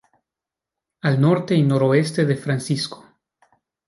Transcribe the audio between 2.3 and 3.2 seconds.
Fco.